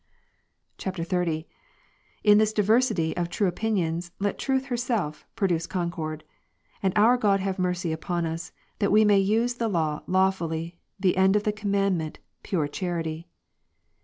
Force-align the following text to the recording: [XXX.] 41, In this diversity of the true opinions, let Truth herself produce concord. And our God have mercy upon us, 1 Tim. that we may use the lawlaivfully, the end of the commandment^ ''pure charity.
[XXX.] 0.79 1.05
41, 1.07 1.43
In 2.23 2.39
this 2.39 2.53
diversity 2.53 3.15
of 3.15 3.25
the 3.25 3.29
true 3.33 3.47
opinions, 3.47 4.09
let 4.17 4.39
Truth 4.39 4.65
herself 4.65 5.27
produce 5.35 5.67
concord. 5.67 6.23
And 6.81 6.91
our 6.95 7.17
God 7.17 7.39
have 7.41 7.59
mercy 7.59 7.91
upon 7.91 8.25
us, 8.25 8.49
1 8.49 8.51
Tim. 8.51 8.75
that 8.87 8.91
we 8.93 9.05
may 9.05 9.19
use 9.19 9.53
the 9.53 9.69
lawlaivfully, 9.69 10.79
the 10.99 11.17
end 11.17 11.35
of 11.35 11.43
the 11.43 11.53
commandment^ 11.53 12.15
''pure 12.41 12.67
charity. 12.67 13.27